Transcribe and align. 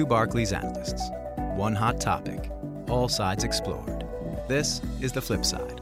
two 0.00 0.06
Barclays 0.06 0.54
analysts. 0.54 1.10
One 1.56 1.74
hot 1.74 2.00
topic, 2.00 2.50
all 2.88 3.06
sides 3.06 3.44
explored. 3.44 4.06
This 4.48 4.80
is 5.02 5.12
The 5.12 5.20
Flip 5.20 5.44
Side. 5.44 5.78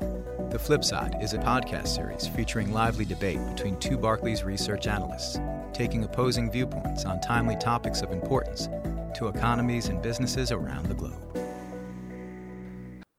The 0.50 0.58
Flip 0.58 0.82
Side 0.82 1.18
is 1.22 1.34
a 1.34 1.38
podcast 1.38 1.86
series 1.86 2.26
featuring 2.26 2.72
lively 2.72 3.04
debate 3.04 3.38
between 3.54 3.78
two 3.78 3.96
Barclays 3.96 4.42
research 4.42 4.88
analysts, 4.88 5.38
taking 5.72 6.02
opposing 6.02 6.50
viewpoints 6.50 7.04
on 7.04 7.20
timely 7.20 7.54
topics 7.58 8.02
of 8.02 8.10
importance 8.10 8.68
to 9.16 9.28
economies 9.28 9.86
and 9.86 10.02
businesses 10.02 10.50
around 10.50 10.86
the 10.86 10.94
globe. 10.94 11.38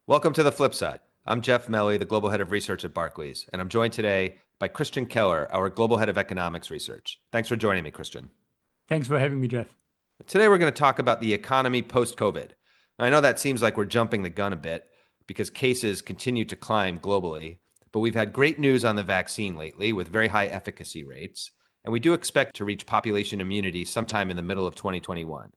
Welcome 0.05 0.33
to 0.33 0.43
The 0.43 0.51
Flip 0.51 0.73
Side. 0.73 0.99
I'm 1.25 1.39
Jeff 1.39 1.69
Meli, 1.69 1.95
the 1.95 2.03
Global 2.03 2.29
Head 2.29 2.41
of 2.41 2.51
Research 2.51 2.83
at 2.83 2.93
Barclays, 2.93 3.47
and 3.53 3.61
I'm 3.61 3.69
joined 3.69 3.93
today 3.93 4.35
by 4.59 4.67
Christian 4.67 5.05
Keller, 5.05 5.47
our 5.53 5.69
Global 5.69 5.95
Head 5.95 6.09
of 6.09 6.17
Economics 6.17 6.69
Research. 6.69 7.21
Thanks 7.31 7.47
for 7.47 7.55
joining 7.55 7.85
me, 7.85 7.91
Christian. 7.91 8.31
Thanks 8.89 9.07
for 9.07 9.17
having 9.17 9.39
me, 9.39 9.47
Jeff. 9.47 9.78
Today, 10.27 10.47
we're 10.49 10.57
going 10.57 10.71
to 10.71 10.77
talk 10.77 10.99
about 10.99 11.21
the 11.21 11.33
economy 11.33 11.81
post 11.81 12.17
COVID. 12.17 12.51
I 12.99 13.09
know 13.09 13.21
that 13.21 13.39
seems 13.39 13.61
like 13.61 13.77
we're 13.77 13.85
jumping 13.85 14.21
the 14.21 14.29
gun 14.29 14.51
a 14.51 14.57
bit 14.57 14.85
because 15.27 15.49
cases 15.49 16.01
continue 16.01 16.43
to 16.45 16.57
climb 16.57 16.99
globally, 16.99 17.59
but 17.93 18.01
we've 18.01 18.15
had 18.15 18.33
great 18.33 18.59
news 18.59 18.83
on 18.83 18.97
the 18.97 19.01
vaccine 19.01 19.55
lately 19.55 19.93
with 19.93 20.09
very 20.09 20.27
high 20.27 20.47
efficacy 20.47 21.03
rates, 21.03 21.51
and 21.85 21.93
we 21.93 22.01
do 22.01 22.13
expect 22.13 22.57
to 22.57 22.65
reach 22.65 22.85
population 22.85 23.39
immunity 23.39 23.85
sometime 23.85 24.29
in 24.29 24.35
the 24.35 24.43
middle 24.43 24.67
of 24.67 24.75
2021. 24.75 25.51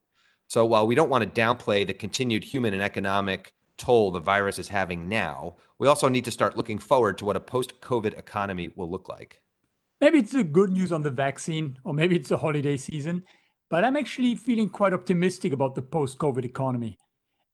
So 0.47 0.65
while 0.65 0.87
we 0.87 0.95
don't 0.95 1.11
want 1.11 1.25
to 1.25 1.41
downplay 1.41 1.85
the 1.85 1.93
continued 1.93 2.45
human 2.45 2.73
and 2.73 2.83
economic 2.83 3.53
toll 3.79 4.13
the 4.13 4.21
virus 4.21 4.61
is 4.61 4.69
having 4.69 5.09
now, 5.09 5.57
we 5.81 5.89
also 5.89 6.09
need 6.09 6.25
to 6.25 6.31
start 6.31 6.57
looking 6.57 6.79
forward 6.79 7.19
to 7.19 7.25
what 7.25 7.37
a 7.37 7.41
post 7.41 7.81
COVID 7.81 8.17
economy 8.17 8.71
will 8.77 8.91
look 8.91 9.09
like. 9.09 9.43
Maybe 10.01 10.21
it's 10.21 10.33
the 10.33 10.45
good 10.45 10.71
news 10.71 10.93
on 10.93 11.03
the 11.03 11.11
vaccine, 11.11 11.79
or 11.85 11.93
maybe 11.93 12.17
it's 12.17 12.29
the 12.29 12.39
holiday 12.39 12.77
season, 12.77 13.25
but 13.73 13.85
I'm 13.85 13.97
actually 13.97 14.35
feeling 14.35 14.69
quite 14.69 14.93
optimistic 14.93 15.55
about 15.55 15.75
the 15.75 15.81
post 15.81 16.19
COVID 16.19 16.45
economy. 16.45 16.99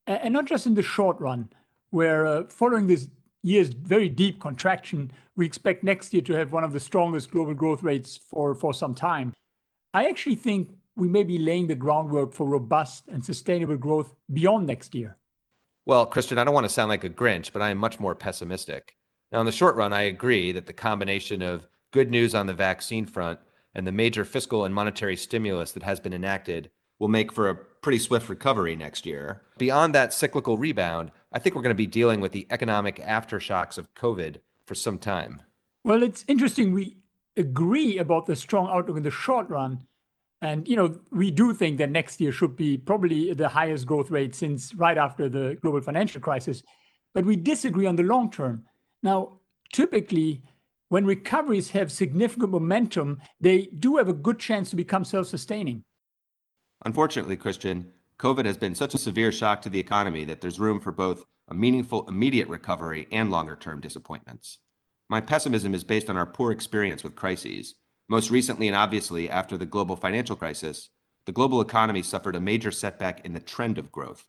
And 0.08 0.34
not 0.34 0.47
just 0.47 0.66
in 0.66 0.75
the 0.75 0.83
short 0.83 1.20
run, 1.20 1.48
where 1.91 2.27
uh, 2.27 2.42
following 2.48 2.88
this 2.88 3.06
year's 3.44 3.69
very 3.69 4.08
deep 4.08 4.41
contraction, 4.41 5.12
we 5.36 5.47
expect 5.47 5.84
next 5.84 6.12
year 6.12 6.22
to 6.22 6.33
have 6.33 6.50
one 6.50 6.64
of 6.64 6.72
the 6.72 6.80
strongest 6.80 7.30
global 7.30 7.55
growth 7.55 7.84
rates 7.84 8.19
for, 8.28 8.52
for 8.56 8.75
some 8.75 8.97
time. 8.97 9.33
I 9.94 10.08
actually 10.08 10.34
think 10.34 10.70
we 10.97 11.06
may 11.06 11.22
be 11.22 11.38
laying 11.38 11.69
the 11.69 11.77
groundwork 11.77 12.32
for 12.32 12.48
robust 12.48 13.05
and 13.06 13.25
sustainable 13.25 13.77
growth 13.77 14.12
beyond 14.32 14.66
next 14.66 14.97
year. 14.97 15.16
Well, 15.86 16.05
Christian, 16.05 16.36
I 16.36 16.42
don't 16.42 16.53
want 16.55 16.64
to 16.66 16.72
sound 16.72 16.88
like 16.88 17.05
a 17.05 17.10
Grinch, 17.10 17.53
but 17.53 17.62
I 17.62 17.70
am 17.70 17.78
much 17.78 18.00
more 18.00 18.16
pessimistic. 18.16 18.97
Now, 19.30 19.38
in 19.38 19.47
the 19.47 19.53
short 19.53 19.77
run, 19.77 19.92
I 19.92 20.03
agree 20.03 20.50
that 20.50 20.66
the 20.66 20.72
combination 20.72 21.42
of 21.42 21.69
good 21.92 22.10
news 22.10 22.34
on 22.34 22.47
the 22.48 22.55
vaccine 22.55 23.06
front 23.06 23.38
and 23.74 23.86
the 23.86 23.92
major 23.92 24.24
fiscal 24.24 24.64
and 24.64 24.74
monetary 24.74 25.16
stimulus 25.16 25.72
that 25.72 25.83
has 25.83 26.00
been 26.00 26.12
enacted 26.12 26.70
will 26.98 27.08
make 27.08 27.33
for 27.33 27.48
a 27.48 27.55
pretty 27.55 27.98
swift 27.98 28.28
recovery 28.28 28.75
next 28.75 29.06
year. 29.06 29.42
Beyond 29.58 29.94
that 29.94 30.12
cyclical 30.12 30.58
rebound, 30.58 31.12
I 31.33 31.38
think 31.38 31.55
we're 31.55 31.62
going 31.62 31.75
to 31.75 31.75
be 31.75 31.86
dealing 31.86 32.20
with 32.20 32.33
the 32.33 32.47
economic 32.50 32.97
aftershocks 32.97 33.78
of 33.78 33.94
COVID 33.94 34.36
for 34.66 34.75
some 34.75 34.98
time. 34.98 35.42
Well, 35.84 36.02
it's 36.02 36.25
interesting. 36.28 36.72
We 36.72 36.97
agree 37.36 37.98
about 37.98 38.27
the 38.27 38.36
strong 38.36 38.69
outlook 38.69 38.97
in 38.97 39.02
the 39.02 39.10
short 39.10 39.48
run, 39.48 39.86
and 40.42 40.66
you 40.66 40.77
know, 40.77 40.98
we 41.10 41.30
do 41.30 41.55
think 41.55 41.78
that 41.78 41.91
next 41.91 42.20
year 42.20 42.32
should 42.32 42.56
be 42.56 42.77
probably 42.77 43.32
the 43.32 43.48
highest 43.48 43.86
growth 43.86 44.10
rate 44.10 44.34
since 44.34 44.75
right 44.75 44.98
after 44.98 45.28
the 45.28 45.56
global 45.62 45.80
financial 45.80 46.20
crisis. 46.20 46.62
But 47.14 47.25
we 47.25 47.36
disagree 47.36 47.86
on 47.86 47.97
the 47.97 48.03
long 48.03 48.30
term. 48.30 48.64
Now, 49.03 49.38
typically, 49.72 50.42
when 50.89 51.05
recoveries 51.05 51.70
have 51.70 51.92
significant 51.92 52.50
momentum, 52.50 53.19
they 53.41 53.69
do 53.78 53.97
have 53.97 54.08
a 54.08 54.14
good 54.14 54.39
chance 54.39 54.70
to 54.70 54.77
become 54.77 55.05
self-sustaining. 55.05 55.84
Unfortunately, 56.84 57.36
Christian, 57.36 57.92
COVID 58.19 58.44
has 58.44 58.56
been 58.56 58.75
such 58.75 58.94
a 58.94 58.98
severe 58.98 59.31
shock 59.31 59.62
to 59.62 59.70
the 59.70 59.81
economy 59.81 60.25
that 60.25 60.41
there's 60.41 60.61
room 60.61 60.81
for 60.81 60.92
both 60.92 61.25
a 61.48 61.55
meaningful 61.55 62.06
immediate 62.09 62.48
recovery 62.48 63.06
and 63.12 63.31
longer 63.31 63.56
term 63.56 63.81
disappointments. 63.81 64.59
My 65.09 65.21
pessimism 65.21 65.75
is 65.75 65.84
based 65.84 66.10
on 66.10 66.16
our 66.16 66.27
poor 66.27 66.53
experience 66.53 67.03
with 67.03 67.16
crises, 67.16 67.75
most 68.09 68.31
recently 68.31 68.69
and 68.69 68.77
obviously 68.77 69.28
after 69.28 69.56
the 69.56 69.66
global 69.66 69.97
financial 69.97 70.37
crisis, 70.37 70.91
the 71.27 71.32
global 71.32 71.60
economy 71.60 72.03
suffered 72.03 72.37
a 72.37 72.41
major 72.41 72.71
setback 72.71 73.25
in 73.25 73.34
the 73.34 73.41
trend 73.41 73.77
of 73.77 73.93
growth. 73.93 74.25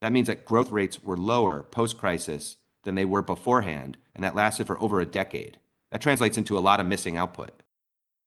That 0.00 0.12
means 0.12 0.28
that 0.28 0.46
growth 0.46 0.70
rates 0.70 1.02
were 1.02 1.16
lower 1.16 1.62
post 1.62 1.98
crisis 1.98 2.56
than 2.84 2.94
they 2.94 3.04
were 3.04 3.22
beforehand, 3.22 3.98
and 4.14 4.24
that 4.24 4.34
lasted 4.34 4.66
for 4.66 4.80
over 4.82 5.00
a 5.00 5.06
decade. 5.06 5.58
That 5.92 6.00
translates 6.00 6.38
into 6.38 6.58
a 6.58 6.60
lot 6.60 6.80
of 6.80 6.86
missing 6.86 7.18
output. 7.18 7.62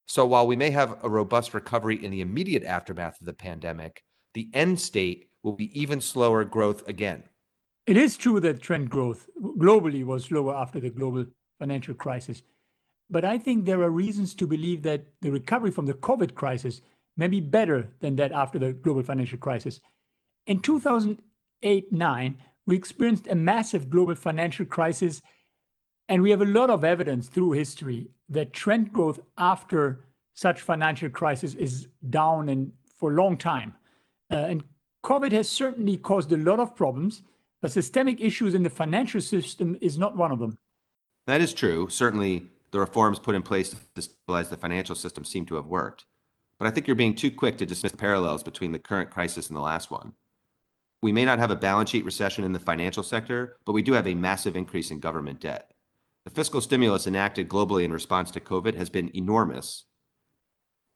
So 0.06 0.26
while 0.26 0.46
we 0.46 0.56
may 0.56 0.70
have 0.70 1.00
a 1.04 1.10
robust 1.10 1.54
recovery 1.56 2.04
in 2.04 2.12
the 2.12 2.22
immediate 2.22 2.64
aftermath 2.64 3.20
of 3.20 3.26
the 3.26 3.34
pandemic, 3.34 4.04
the 4.36 4.50
end 4.54 4.80
state 4.80 5.30
will 5.42 5.54
be 5.54 5.80
even 5.80 6.00
slower 6.00 6.46
growth 6.46 6.88
again. 6.88 7.24
It 7.88 7.98
is 7.98 8.18
true 8.18 8.40
that 8.40 8.62
trend 8.62 8.92
growth 8.92 9.28
globally 9.58 10.06
was 10.06 10.32
lower 10.32 10.56
after 10.56 10.80
the 10.80 10.92
global 10.92 11.26
financial 11.60 11.96
crisis. 11.96 12.44
But 13.10 13.26
I 13.26 13.38
think 13.40 13.66
there 13.66 13.82
are 13.82 13.90
reasons 13.90 14.36
to 14.36 14.48
believe 14.48 14.84
that 14.84 15.06
the 15.22 15.32
recovery 15.32 15.72
from 15.72 15.86
the 15.88 15.94
COVID 15.94 16.36
crisis 16.36 16.82
may 17.18 17.28
be 17.28 17.40
better 17.40 17.90
than 18.00 18.16
that 18.18 18.32
after 18.32 18.60
the 18.60 18.74
global 18.74 19.04
financial 19.04 19.38
crisis. 19.38 19.80
In 20.48 20.60
2008 20.60 21.92
9, 21.92 22.38
we 22.68 22.76
experienced 22.76 23.28
a 23.28 23.36
massive 23.36 23.90
global 23.90 24.16
financial 24.16 24.66
crisis, 24.66 25.22
and 26.08 26.22
we 26.22 26.32
have 26.32 26.42
a 26.42 26.46
lot 26.46 26.70
of 26.70 26.84
evidence 26.84 27.28
through 27.28 27.52
history 27.52 28.08
that 28.30 28.54
trend 28.54 28.94
growth 28.94 29.20
after 29.38 30.06
such 30.34 30.62
financial 30.62 31.10
crisis 31.10 31.54
is 31.56 31.88
down 32.10 32.50
and 32.50 32.72
for 32.98 33.12
a 33.12 33.16
long 33.16 33.38
time. 33.38 33.74
Uh, 34.32 34.36
and 34.36 34.64
COVID 35.04 35.32
has 35.32 35.48
certainly 35.48 35.98
caused 35.98 36.32
a 36.32 36.38
lot 36.38 36.60
of 36.60 36.76
problems, 36.76 37.22
but 37.62 37.72
systemic 37.72 38.20
issues 38.22 38.54
in 38.54 38.64
the 38.64 38.70
financial 38.70 39.22
system 39.22 39.78
is 39.82 39.98
not 39.98 40.16
one 40.16 40.32
of 40.32 40.40
them. 40.40 40.58
That 41.28 41.42
is 41.42 41.54
true. 41.54 41.88
Certainly, 41.90 42.48
the 42.72 42.80
reforms 42.80 43.20
put 43.20 43.36
in 43.36 43.42
place 43.42 43.74
to 43.96 44.02
stabilize 44.02 44.50
the 44.50 44.58
financial 44.58 44.96
system 44.96 45.24
seem 45.24 45.46
to 45.48 45.56
have 45.56 45.66
worked. 45.66 46.06
But 46.60 46.68
I 46.68 46.72
think 46.72 46.88
you're 46.88 46.96
being 46.96 47.16
too 47.16 47.32
quick 47.32 47.58
to 47.58 47.66
dismiss 47.66 47.94
parallels 47.94 48.44
between 48.44 48.72
the 48.72 48.80
current 48.80 49.10
crisis 49.10 49.48
and 49.48 49.56
the 49.56 49.62
last 49.62 49.92
one. 49.92 50.14
We 51.02 51.12
may 51.12 51.26
not 51.26 51.40
have 51.40 51.52
a 51.52 51.56
balance 51.56 51.90
sheet 51.90 52.06
recession 52.06 52.44
in 52.44 52.54
the 52.54 52.60
financial 52.60 53.04
sector, 53.04 53.58
but 53.66 53.74
we 53.74 53.82
do 53.82 53.94
have 53.94 54.08
a 54.08 54.16
massive 54.16 54.56
increase 54.56 54.92
in 54.92 55.00
government 55.00 55.40
debt. 55.40 55.72
The 56.26 56.32
fiscal 56.32 56.60
stimulus 56.60 57.06
enacted 57.06 57.48
globally 57.48 57.84
in 57.84 57.94
response 57.94 58.32
to 58.32 58.40
COVID 58.40 58.74
has 58.76 58.90
been 58.90 59.16
enormous, 59.16 59.86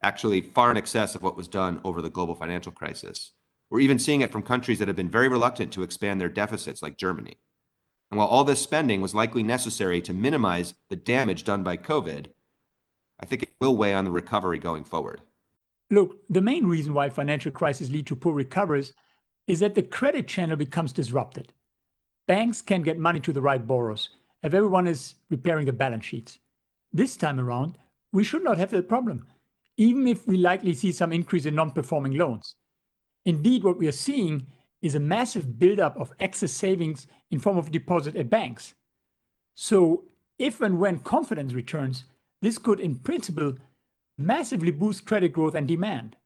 actually, 0.02 0.40
far 0.40 0.72
in 0.72 0.76
excess 0.76 1.14
of 1.14 1.22
what 1.22 1.36
was 1.36 1.46
done 1.46 1.80
over 1.84 2.02
the 2.02 2.10
global 2.10 2.34
financial 2.34 2.72
crisis. 2.72 3.30
We're 3.70 3.78
even 3.78 4.00
seeing 4.00 4.22
it 4.22 4.32
from 4.32 4.42
countries 4.42 4.80
that 4.80 4.88
have 4.88 4.96
been 4.96 5.08
very 5.08 5.28
reluctant 5.28 5.72
to 5.74 5.84
expand 5.84 6.20
their 6.20 6.28
deficits, 6.28 6.82
like 6.82 6.96
Germany. 6.96 7.38
And 8.10 8.18
while 8.18 8.26
all 8.26 8.42
this 8.42 8.60
spending 8.60 9.00
was 9.00 9.14
likely 9.14 9.44
necessary 9.44 10.00
to 10.02 10.12
minimize 10.12 10.74
the 10.88 10.96
damage 10.96 11.44
done 11.44 11.62
by 11.62 11.76
COVID, 11.76 12.26
I 13.20 13.26
think 13.26 13.44
it 13.44 13.50
will 13.60 13.76
weigh 13.76 13.94
on 13.94 14.04
the 14.04 14.10
recovery 14.10 14.58
going 14.58 14.82
forward. 14.82 15.20
Look, 15.90 16.16
the 16.28 16.40
main 16.40 16.66
reason 16.66 16.92
why 16.92 17.08
financial 17.08 17.52
crises 17.52 17.92
lead 17.92 18.08
to 18.08 18.16
poor 18.16 18.32
recoveries 18.32 18.94
is 19.46 19.60
that 19.60 19.76
the 19.76 19.82
credit 19.82 20.26
channel 20.26 20.56
becomes 20.56 20.92
disrupted. 20.92 21.52
Banks 22.26 22.62
can't 22.62 22.84
get 22.84 22.98
money 22.98 23.20
to 23.20 23.32
the 23.32 23.40
right 23.40 23.64
borrowers 23.64 24.08
if 24.42 24.54
everyone 24.54 24.86
is 24.86 25.14
repairing 25.28 25.66
the 25.66 25.72
balance 25.72 26.04
sheets. 26.04 26.38
This 26.92 27.16
time 27.16 27.38
around, 27.38 27.76
we 28.12 28.24
should 28.24 28.42
not 28.42 28.58
have 28.58 28.70
that 28.70 28.88
problem, 28.88 29.26
even 29.76 30.08
if 30.08 30.26
we 30.26 30.36
likely 30.36 30.74
see 30.74 30.92
some 30.92 31.12
increase 31.12 31.46
in 31.46 31.54
non 31.54 31.70
performing 31.70 32.14
loans. 32.14 32.54
Indeed, 33.26 33.64
what 33.64 33.78
we 33.78 33.86
are 33.86 33.92
seeing 33.92 34.46
is 34.82 34.94
a 34.94 35.00
massive 35.00 35.58
buildup 35.58 35.96
of 36.00 36.12
excess 36.20 36.52
savings 36.52 37.06
in 37.30 37.38
form 37.38 37.58
of 37.58 37.70
deposit 37.70 38.16
at 38.16 38.30
banks. 38.30 38.74
So 39.54 40.04
if 40.38 40.60
and 40.62 40.78
when 40.78 41.00
confidence 41.00 41.52
returns, 41.52 42.04
this 42.40 42.56
could, 42.56 42.80
in 42.80 42.96
principle, 42.96 43.54
massively 44.16 44.70
boost 44.70 45.04
credit 45.04 45.32
growth 45.32 45.54
and 45.54 45.68
demand. 45.68 46.16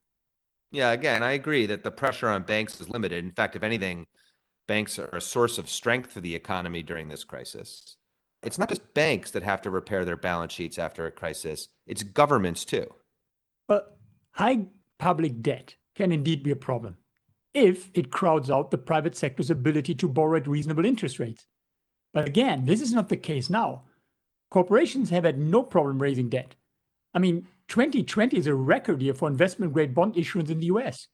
Yeah, 0.71 0.93
again, 0.93 1.23
I 1.23 1.33
agree 1.33 1.67
that 1.67 1.85
the 1.85 1.91
pressure 1.91 2.29
on 2.29 2.43
banks 2.43 2.81
is 2.81 2.89
limited. 2.89 3.25
In 3.25 3.33
fact, 3.33 3.57
if 3.57 3.63
anything, 3.63 4.07
banks 4.67 4.99
are 4.99 5.09
a 5.13 5.21
source 5.21 5.59
of 5.59 5.69
strength 5.69 6.13
for 6.13 6.21
the 6.21 6.35
economy 6.35 6.83
during 6.83 7.09
this 7.09 7.25
crisis. 7.25 7.97
It's 8.45 8.59
not 8.59 8.69
just 8.69 8.95
banks 8.95 9.31
that 9.31 9.43
have 9.43 9.63
to 9.63 9.71
repair 9.71 10.05
their 10.05 10.19
balance 10.19 10.53
sheets 10.53 10.79
after 10.79 11.07
a 11.07 11.11
crisis, 11.11 11.69
it's 11.87 12.03
governments 12.03 12.65
too. 12.65 12.87
But 13.67 13.97
high 14.33 14.67
public 14.99 15.41
debt 15.41 15.75
can 15.97 16.13
indeed 16.13 16.43
be 16.43 16.51
a 16.51 16.57
problem 16.57 16.99
if 17.55 17.91
it 17.95 18.11
crowds 18.11 18.51
out 18.51 18.71
the 18.71 18.79
private 18.79 19.17
sector's 19.17 19.51
ability 19.51 19.95
to 19.95 20.09
borrow 20.09 20.37
at 20.37 20.47
reasonable 20.47 20.85
interest 20.85 21.19
rates. 21.19 21.47
But 22.13 22.27
again, 22.27 22.65
this 22.67 22.81
is 22.81 22.93
not 22.93 23.09
the 23.09 23.17
case 23.17 23.49
now. 23.49 23.85
Corporations 24.51 25.11
have 25.11 25.25
had 25.25 25.39
no 25.39 25.63
problem 25.63 26.01
raising 26.01 26.29
debt. 26.29 26.55
I 27.15 27.21
mean, 27.21 27.49
2020 27.69 28.37
is 28.37 28.47
a 28.47 28.55
record 28.55 29.01
year 29.01 29.15
for 29.15 29.29
investment 29.29 29.73
grade 29.73 29.95
bond 29.95 30.17
issuance 30.17 30.51
in 30.51 30.59
the 30.59 30.67
US. 30.67 31.09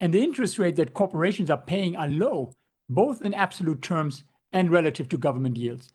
And 0.00 0.12
the 0.12 0.22
interest 0.22 0.58
rate 0.58 0.76
that 0.76 0.92
corporations 0.92 1.50
are 1.50 1.58
paying 1.58 1.96
are 1.96 2.08
low, 2.08 2.52
both 2.88 3.22
in 3.22 3.32
absolute 3.32 3.80
terms 3.80 4.24
and 4.52 4.70
relative 4.70 5.08
to 5.10 5.16
government 5.16 5.56
yields. 5.56 5.93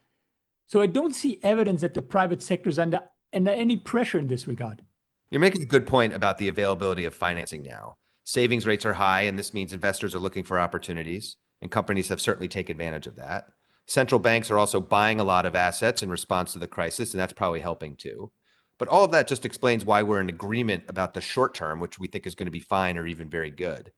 So 0.69 0.81
I 0.81 0.86
don't 0.86 1.16
see 1.16 1.39
evidence 1.42 1.81
that 1.81 1.95
the 1.95 2.01
private 2.04 2.44
sector 2.44 2.69
is 2.69 2.77
under, 2.77 3.00
under 3.33 3.50
any 3.50 3.75
pressure 3.75 4.19
in 4.19 4.27
this 4.27 4.48
regard. 4.48 4.83
You're 5.31 5.42
making 5.42 5.63
a 5.63 5.66
good 5.66 5.88
point 5.88 6.13
about 6.13 6.38
the 6.38 6.48
availability 6.48 7.06
of 7.06 7.16
financing 7.16 7.63
now. 7.63 7.98
Savings 8.24 8.68
rates 8.68 8.86
are 8.86 8.94
high, 8.94 9.24
and 9.24 9.38
this 9.38 9.51
means 9.51 9.74
investors 9.74 10.13
are 10.13 10.19
looking 10.19 10.44
for 10.44 10.60
opportunities, 10.60 11.38
and 11.63 11.71
companies 11.71 12.07
have 12.10 12.21
certainly 12.21 12.48
taken 12.48 12.74
advantage 12.74 13.07
of 13.07 13.16
that. 13.16 13.45
Central 13.88 14.19
banks 14.19 14.51
are 14.51 14.60
also 14.60 14.80
buying 14.80 15.19
a 15.19 15.24
lot 15.24 15.48
of 15.48 15.56
assets 15.56 16.04
in 16.04 16.10
response 16.12 16.54
to 16.54 16.60
the 16.60 16.68
crisis, 16.68 17.13
and 17.13 17.19
that's 17.19 17.33
probably 17.33 17.62
helping 17.62 17.95
too. 17.95 18.31
But 18.77 18.89
all 18.89 19.04
of 19.04 19.12
that 19.12 19.27
just 19.27 19.45
explains 19.45 19.83
why 19.83 20.04
we're 20.04 20.22
in 20.22 20.30
agreement 20.30 20.83
about 20.88 21.15
the 21.15 21.22
short 21.22 21.56
term, 21.56 21.80
which 21.80 21.98
we 21.98 22.07
think 22.07 22.27
is 22.27 22.36
going 22.36 22.45
to 22.45 22.51
be 22.51 22.60
fine 22.60 22.95
or 22.95 23.07
even 23.07 23.27
very 23.27 23.50
good. 23.50 23.92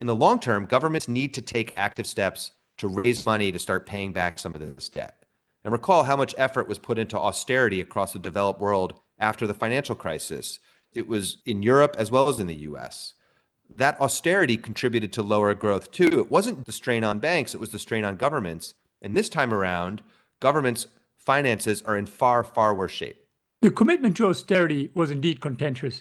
In 0.00 0.06
the 0.06 0.16
long 0.16 0.40
term, 0.40 0.64
governments 0.64 1.06
need 1.06 1.34
to 1.34 1.42
take 1.42 1.74
active 1.76 2.06
steps 2.06 2.52
to 2.78 2.88
raise 2.88 3.26
money 3.26 3.52
to 3.52 3.58
start 3.58 3.86
paying 3.86 4.14
back 4.14 4.38
some 4.38 4.54
of 4.54 4.60
this 4.60 4.88
debt. 4.88 5.23
And 5.64 5.72
recall 5.72 6.04
how 6.04 6.16
much 6.16 6.34
effort 6.36 6.68
was 6.68 6.78
put 6.78 6.98
into 6.98 7.18
austerity 7.18 7.80
across 7.80 8.12
the 8.12 8.18
developed 8.18 8.60
world 8.60 9.00
after 9.18 9.46
the 9.46 9.54
financial 9.54 9.94
crisis. 9.94 10.58
It 10.92 11.08
was 11.08 11.38
in 11.46 11.62
Europe 11.62 11.96
as 11.98 12.10
well 12.10 12.28
as 12.28 12.38
in 12.38 12.46
the 12.46 12.54
US. 12.54 13.14
That 13.74 14.00
austerity 14.00 14.56
contributed 14.56 15.12
to 15.14 15.22
lower 15.22 15.54
growth 15.54 15.90
too. 15.90 16.20
It 16.20 16.30
wasn't 16.30 16.66
the 16.66 16.72
strain 16.72 17.02
on 17.02 17.18
banks, 17.18 17.54
it 17.54 17.60
was 17.60 17.70
the 17.70 17.78
strain 17.78 18.04
on 18.04 18.16
governments. 18.16 18.74
And 19.00 19.16
this 19.16 19.28
time 19.28 19.52
around, 19.52 20.02
governments' 20.40 20.86
finances 21.16 21.82
are 21.82 21.96
in 21.96 22.06
far, 22.06 22.44
far 22.44 22.74
worse 22.74 22.92
shape. 22.92 23.16
The 23.62 23.70
commitment 23.70 24.16
to 24.18 24.26
austerity 24.28 24.90
was 24.94 25.10
indeed 25.10 25.40
contentious. 25.40 26.00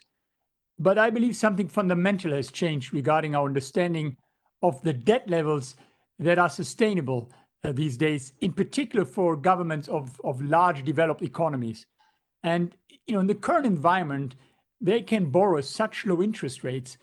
But 0.77 0.97
I 0.97 1.09
believe 1.09 1.35
something 1.35 1.69
fundamental 1.69 2.33
has 2.33 2.51
changed 2.51 2.93
regarding 2.93 3.35
our 3.35 3.45
understanding 3.45 4.17
of 4.61 4.81
the 4.83 4.93
debt 4.93 5.29
levels 5.29 5.75
that 6.19 6.39
are 6.39 6.49
sustainable 6.49 7.31
Uh, 7.65 7.71
these 7.71 7.95
days, 7.95 8.33
in 8.41 8.51
particular 8.51 9.05
for 9.05 9.37
governments 9.37 9.87
of, 9.87 10.19
of 10.25 10.41
large 10.41 10.83
developed 10.83 11.21
economies. 11.21 11.85
And 12.43 12.75
you 13.07 13.13
know, 13.13 13.21
in 13.21 13.27
the 13.27 13.35
current 13.35 13.65
environment, 13.65 14.35
they 14.81 15.01
can 15.01 15.29
borrow 15.29 15.61
such 15.61 16.05
low 16.05 16.21
interest 16.21 16.65
rates. 16.65 16.97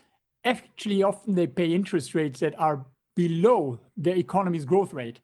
Actually, 0.45 1.01
often 1.01 1.33
they 1.33 1.47
pay 1.47 1.73
interest 1.73 2.13
rates 2.13 2.41
that 2.41 2.53
are 2.59 2.85
below 3.15 3.79
the 3.97 4.15
economy's 4.15 4.63
growth 4.63 4.93
rate. 4.93 5.19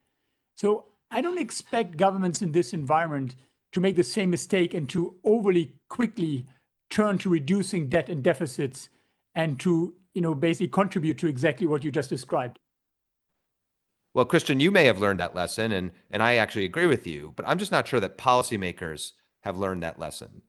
So 0.56 0.86
I 1.12 1.22
don't 1.22 1.40
expect 1.40 1.98
governments 1.98 2.42
in 2.42 2.51
this 2.51 2.74
environment 2.74 3.36
to 3.74 3.80
make 3.80 3.95
the 3.95 4.04
same 4.04 4.31
mistake 4.31 4.74
and 4.74 4.90
to 4.90 5.18
overly 5.24 5.72
quickly 5.88 6.48
turn 6.90 7.19
to 7.19 7.30
reducing 7.30 7.90
debt 7.90 8.10
and 8.10 8.24
deficits 8.24 8.90
and 9.36 9.60
to 9.60 9.94
you 10.16 10.22
know 10.22 10.33
basically 10.33 10.69
contribute 10.69 11.19
to 11.19 11.28
exactly 11.28 11.68
what 11.68 11.83
you 11.83 11.92
just 11.92 12.10
described. 12.10 12.57
Well, 14.18 14.25
Christian, 14.25 14.60
you 14.60 14.72
may 14.72 14.86
have 14.86 14.98
learned 14.98 15.19
that 15.19 15.36
lesson, 15.36 15.74
and, 15.74 15.92
and 16.10 16.24
I 16.24 16.38
actually 16.38 16.66
agree 16.66 16.88
with 16.88 17.06
you, 17.06 17.34
but 17.36 17.48
I'm 17.48 17.60
just 17.60 17.72
not 17.72 17.88
sure 17.88 18.00
that 18.00 18.18
policymakers 18.18 19.12
have 19.42 19.60
learned 19.60 19.84
that 19.84 20.00
lesson. 20.00 20.42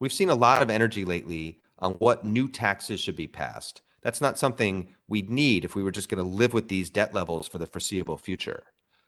We've 0.00 0.12
seen 0.12 0.30
a 0.30 0.34
lot 0.34 0.62
of 0.62 0.68
energy 0.68 1.04
lately 1.04 1.60
on 1.78 1.92
what 1.92 2.24
new 2.24 2.48
taxes 2.48 2.98
should 2.98 3.14
be 3.14 3.28
passed. 3.28 3.82
That's 4.02 4.20
not 4.20 4.36
something 4.36 4.88
we'd 5.06 5.30
need 5.30 5.64
if 5.64 5.76
we 5.76 5.84
were 5.84 5.92
just 5.92 6.08
going 6.08 6.20
to 6.24 6.28
live 6.28 6.52
with 6.52 6.66
these 6.66 6.90
debt 6.90 7.14
levels 7.14 7.46
for 7.46 7.58
the 7.58 7.68
foreseeable 7.68 8.16
future. 8.16 8.64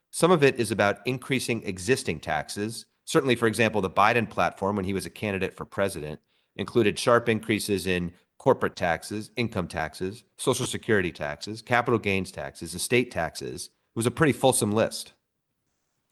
Some 0.09 0.31
of 0.31 0.41
it 0.41 0.57
is 0.57 0.71
about 0.71 1.05
increasing 1.05 1.61
existing 1.63 2.21
taxes. 2.21 2.85
Certainly, 3.03 3.35
for 3.35 3.47
example, 3.47 3.81
the 3.81 3.89
Biden 3.89 4.29
platform, 4.29 4.77
when 4.77 4.85
he 4.85 4.93
was 4.93 5.05
a 5.05 5.09
candidate 5.09 5.53
for 5.53 5.65
president, 5.65 6.21
included 6.55 6.97
sharp 6.97 7.27
increases 7.27 7.87
in 7.87 8.13
corporate 8.37 8.77
taxes, 8.77 9.31
income 9.35 9.67
taxes, 9.67 10.23
social 10.37 10.65
security 10.65 11.11
taxes, 11.11 11.61
capital 11.61 11.99
gains 11.99 12.31
taxes, 12.31 12.73
estate 12.73 13.11
taxes, 13.11 13.69
was 13.95 14.05
a 14.05 14.11
pretty 14.11 14.33
fulsome 14.33 14.71
list. 14.71 15.13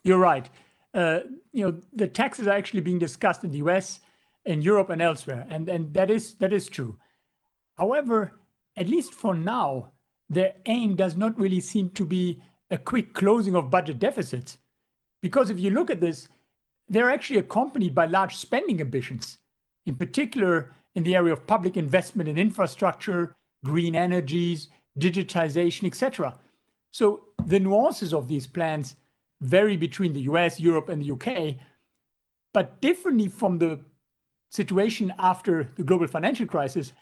You're 0.03 0.19
right. 0.19 0.49
Uh, 0.93 1.19
you 1.51 1.65
know, 1.65 1.79
the 1.93 2.07
taxes 2.07 2.47
are 2.47 2.57
actually 2.57 2.81
being 2.81 2.99
discussed 2.99 3.43
in 3.43 3.51
the 3.51 3.57
US, 3.59 3.99
in 4.45 4.61
Europe, 4.61 4.89
and 4.89 5.01
elsewhere, 5.01 5.45
and 5.49 5.69
and 5.69 5.93
that 5.93 6.09
is 6.09 6.35
that 6.35 6.53
is 6.53 6.67
true. 6.67 6.97
However, 7.77 8.39
at 8.75 8.89
least 8.89 9.13
for 9.13 9.35
now, 9.35 9.91
their 10.29 10.53
aim 10.65 10.95
does 10.95 11.15
not 11.15 11.39
really 11.39 11.61
seem 11.61 11.89
to 11.91 12.05
be 12.05 12.41
a 12.71 12.77
quick 12.77 13.13
closing 13.13 13.55
of 13.55 13.69
budget 13.69 13.99
deficits, 13.99 14.57
because 15.21 15.49
if 15.49 15.59
you 15.59 15.69
look 15.69 15.89
at 15.89 16.01
this, 16.01 16.27
they're 16.87 17.11
actually 17.11 17.39
accompanied 17.39 17.93
by 17.93 18.05
large 18.05 18.35
spending 18.35 18.81
ambitions, 18.81 19.37
in 19.85 19.95
particular 19.95 20.73
in 20.95 21.03
the 21.03 21.15
area 21.15 21.33
of 21.33 21.45
public 21.45 21.77
investment 21.77 22.27
in 22.27 22.37
infrastructure, 22.37 23.35
green 23.63 23.95
energies, 23.95 24.69
digitization, 24.97 25.85
etc. 25.85 26.35
So 26.91 27.25
the 27.45 27.59
nuances 27.59 28.13
of 28.13 28.27
these 28.27 28.47
plans 28.47 28.95
vary 29.41 29.77
between 29.77 30.13
the 30.13 30.21
US, 30.21 30.59
Europe, 30.59 30.89
and 30.89 31.01
the 31.01 31.11
UK, 31.11 31.55
but 32.53 32.81
differently 32.81 33.27
from 33.27 33.59
the 33.59 33.79
situation 34.51 35.13
after 35.19 35.71
the 35.75 35.83
global 35.83 36.07
financial 36.07 36.45
crisis, 36.45 36.93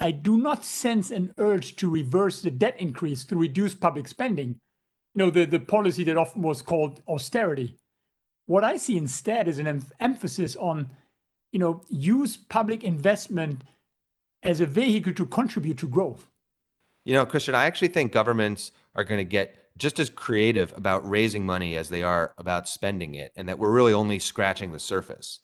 I 0.00 0.10
do 0.10 0.36
not 0.36 0.64
sense 0.64 1.10
an 1.10 1.34
urge 1.38 1.76
to 1.76 1.90
reverse 1.90 2.42
the 2.42 2.50
debt 2.50 2.76
increase 2.78 3.24
to 3.26 3.36
reduce 3.36 3.74
public 3.74 4.08
spending. 4.08 4.56
You 5.14 5.24
know, 5.24 5.30
the, 5.30 5.44
the 5.44 5.60
policy 5.60 6.04
that 6.04 6.16
often 6.16 6.42
was 6.42 6.62
called 6.62 7.00
austerity. 7.08 7.78
What 8.46 8.64
I 8.64 8.76
see 8.76 8.96
instead 8.96 9.48
is 9.48 9.58
an 9.58 9.66
em- 9.66 9.86
emphasis 10.00 10.56
on, 10.56 10.90
you 11.52 11.58
know, 11.58 11.82
use 11.88 12.36
public 12.36 12.84
investment 12.84 13.62
as 14.42 14.60
a 14.60 14.66
vehicle 14.66 15.14
to 15.14 15.26
contribute 15.26 15.78
to 15.78 15.88
growth. 15.88 16.28
You 17.04 17.14
know, 17.14 17.26
Christian, 17.26 17.54
I 17.54 17.66
actually 17.66 17.88
think 17.88 18.12
governments 18.12 18.72
are 18.94 19.04
going 19.04 19.18
to 19.18 19.24
get 19.24 19.56
just 19.76 19.98
as 19.98 20.10
creative 20.10 20.72
about 20.76 21.08
raising 21.08 21.44
money 21.44 21.76
as 21.76 21.88
they 21.88 22.02
are 22.02 22.32
about 22.38 22.68
spending 22.68 23.14
it, 23.14 23.32
and 23.36 23.48
that 23.48 23.58
we're 23.58 23.72
really 23.72 23.92
only 23.92 24.18
scratching 24.18 24.72
the 24.72 24.78
surface. 24.78 25.40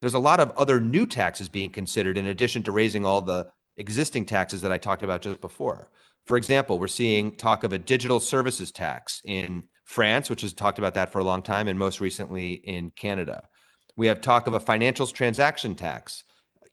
There's 0.00 0.14
a 0.14 0.18
lot 0.18 0.40
of 0.40 0.52
other 0.52 0.80
new 0.80 1.06
taxes 1.06 1.48
being 1.48 1.70
considered 1.70 2.16
in 2.16 2.26
addition 2.26 2.62
to 2.64 2.72
raising 2.72 3.04
all 3.04 3.22
the 3.22 3.48
existing 3.76 4.26
taxes 4.26 4.62
that 4.62 4.72
I 4.72 4.78
talked 4.78 5.02
about 5.02 5.22
just 5.22 5.40
before. 5.40 5.90
For 6.26 6.36
example, 6.36 6.78
we're 6.78 6.88
seeing 6.88 7.36
talk 7.36 7.64
of 7.64 7.72
a 7.72 7.78
digital 7.78 8.20
services 8.20 8.70
tax 8.72 9.20
in 9.24 9.64
France, 9.84 10.28
which 10.28 10.42
has 10.42 10.52
talked 10.52 10.78
about 10.78 10.94
that 10.94 11.10
for 11.12 11.20
a 11.20 11.24
long 11.24 11.42
time, 11.42 11.68
and 11.68 11.78
most 11.78 12.00
recently 12.00 12.54
in 12.54 12.90
Canada. 12.90 13.48
We 13.96 14.08
have 14.08 14.20
talk 14.20 14.46
of 14.46 14.54
a 14.54 14.60
financials 14.60 15.12
transaction 15.12 15.74
tax. 15.74 16.24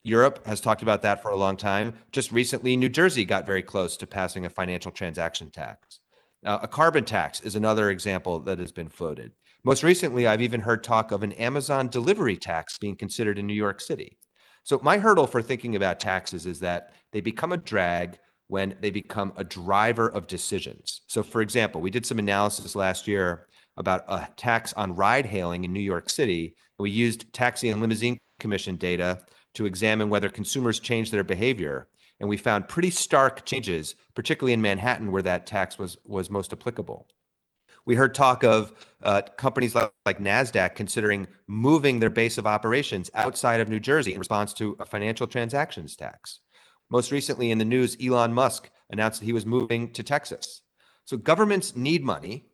Europe 0.04 0.46
has 0.46 0.60
talked 0.60 0.82
about 0.82 1.02
that 1.04 1.22
for 1.22 1.32
a 1.32 1.38
long 1.38 1.56
time. 1.56 1.94
Just 2.12 2.32
recently, 2.32 2.76
New 2.76 2.90
Jersey 2.90 3.24
got 3.24 3.46
very 3.46 3.64
close 3.64 3.96
to 3.98 4.08
passing 4.08 4.46
a 4.46 4.50
financial 4.50 4.92
transaction 4.92 5.50
tax. 5.50 6.00
Uh, 6.46 6.60
a 6.62 6.68
carbon 6.68 7.06
tax 7.06 7.42
is 7.42 7.56
another 7.56 7.90
example 7.90 8.40
that 8.40 8.60
has 8.60 8.72
been 8.72 8.90
floated. 8.90 9.32
Most 9.64 9.84
recently, 9.84 10.28
I've 10.28 10.42
even 10.42 10.62
heard 10.62 10.84
talk 10.84 11.12
of 11.12 11.24
an 11.24 11.32
Amazon 11.34 11.88
delivery 11.88 12.36
tax 12.36 12.78
being 12.78 12.96
considered 12.96 13.40
in 13.40 13.48
New 13.48 13.54
York 13.54 13.80
City. 13.80 14.18
So, 14.64 14.80
my 14.84 14.98
hurdle 14.98 15.28
for 15.28 15.42
thinking 15.42 15.76
about 15.76 16.00
taxes 16.00 16.46
is 16.46 16.60
that 16.60 16.94
they 17.12 17.22
become 17.22 17.54
a 17.54 17.58
drag 17.58 18.18
when 18.48 18.76
they 18.82 18.92
become 18.92 19.32
a 19.38 19.44
driver 19.44 20.10
of 20.10 20.28
decisions. 20.28 21.02
So, 21.08 21.24
for 21.24 21.42
example, 21.42 21.80
we 21.80 21.90
did 21.90 22.06
some 22.06 22.20
analysis 22.20 22.76
last 22.76 23.08
year 23.08 23.48
about 23.78 24.04
a 24.08 24.28
tax 24.36 24.74
on 24.74 24.96
ride 24.96 25.26
hailing 25.26 25.64
in 25.64 25.74
New 25.74 25.80
York 25.80 26.10
City. 26.10 26.56
We 26.78 26.92
used 26.92 27.32
Taxi 27.34 27.70
and 27.70 27.82
Limousine 27.82 28.18
Commission 28.40 28.76
data 28.76 29.20
to 29.56 29.66
examine 29.66 30.10
whether 30.10 30.30
consumers 30.30 30.80
change 30.80 31.10
their 31.10 31.24
behavior 31.24 31.88
and 32.20 32.30
we 32.30 32.38
found 32.38 32.68
pretty 32.68 32.90
stark 32.90 33.46
changes, 33.46 33.96
particularly 34.16 34.54
in 34.54 34.62
Manhattan, 34.62 35.12
where 35.12 35.22
that 35.22 35.46
tax 35.46 35.78
was 35.78 35.98
was 36.06 36.30
most 36.30 36.54
applicable. 36.54 37.08
We 37.86 37.96
heard 37.96 38.16
talk 38.16 38.44
of 38.44 38.74
uh, 39.02 39.24
companies 39.38 39.76
like, 39.76 39.92
like 40.06 40.20
NASDAQ 40.20 40.74
considering 40.74 41.28
moving 41.48 42.00
their 42.00 42.10
base 42.10 42.38
of 42.38 42.48
operations 42.48 43.12
outside 43.14 43.60
of 43.60 43.68
New 43.68 43.80
Jersey 43.80 44.14
in 44.14 44.20
response 44.20 44.54
to 44.54 44.78
a 44.80 44.86
financial 44.86 45.28
transactions 45.28 45.96
tax. 45.98 46.40
Most 46.90 47.12
recently 47.12 47.52
in 47.52 47.58
the 47.58 47.66
news, 47.66 47.98
Elon 48.02 48.34
Musk 48.34 48.70
announced 48.90 49.20
that 49.20 49.26
he 49.26 49.34
was 49.34 49.46
moving 49.46 49.92
to 49.94 50.04
Texas. 50.04 50.62
So 51.06 51.18
governments 51.18 51.76
need 51.76 52.04
money. 52.04 52.46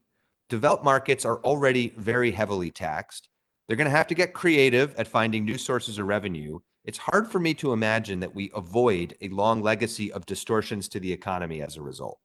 Developed 0.50 0.84
markets 0.84 1.26
are 1.26 1.38
already 1.44 1.94
very 1.98 2.32
heavily 2.32 2.72
taxed. 2.72 3.30
They're 3.68 3.78
going 3.78 3.86
to 3.86 3.92
have 3.92 4.08
to 4.08 4.16
get 4.16 4.34
creative 4.34 4.96
at 4.96 5.08
finding 5.08 5.46
new 5.46 5.60
sources 5.60 6.00
of 6.00 6.08
revenue 6.08 6.60
it's 6.84 6.98
hard 6.98 7.32
for 7.32 7.40
me 7.40 7.54
to 7.56 7.74
imagine 7.74 8.20
that 8.22 8.34
we 8.34 8.52
avoid 8.56 9.16
a 9.22 9.30
long 9.30 9.62
legacy 9.62 10.12
of 10.12 10.26
distortions 10.26 10.88
to 10.90 11.00
the 11.00 11.12
economy 11.12 11.62
as 11.62 11.78
a 11.78 11.82
result. 11.82 12.20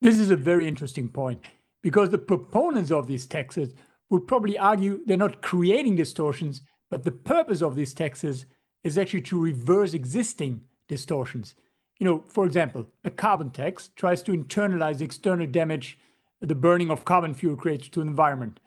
This 0.00 0.18
is 0.18 0.30
a 0.30 0.36
very 0.36 0.66
interesting 0.66 1.08
point 1.08 1.44
because 1.82 2.10
the 2.10 2.18
proponents 2.18 2.90
of 2.90 3.06
these 3.06 3.26
taxes 3.26 3.74
would 4.10 4.26
probably 4.26 4.58
argue 4.58 5.00
they're 5.06 5.16
not 5.16 5.42
creating 5.42 5.96
distortions, 5.96 6.62
but 6.90 7.04
the 7.04 7.12
purpose 7.12 7.62
of 7.62 7.76
these 7.76 7.94
taxes 7.94 8.46
is 8.84 8.98
actually 8.98 9.22
to 9.22 9.40
reverse 9.40 9.94
existing 9.94 10.60
distortions. 10.88 11.54
You 11.98 12.06
know, 12.06 12.24
for 12.28 12.44
example, 12.44 12.86
a 13.04 13.10
carbon 13.10 13.50
tax 13.50 13.90
tries 13.96 14.22
to 14.24 14.32
internalize 14.32 15.00
external 15.00 15.46
damage 15.46 15.98
the 16.42 16.54
burning 16.56 16.90
of 16.90 17.04
carbon 17.04 17.34
fuel 17.34 17.56
creates 17.56 17.88
to 17.88 18.00
the 18.00 18.06
environment. 18.06 18.58